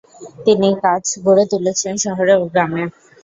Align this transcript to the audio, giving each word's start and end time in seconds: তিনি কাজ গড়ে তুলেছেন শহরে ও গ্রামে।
তিনি 0.45 0.69
কাজ 0.83 1.03
গড়ে 1.25 1.43
তুলেছেন 1.51 1.93
শহরে 2.03 2.33
ও 2.37 2.53
গ্রামে। 2.53 2.83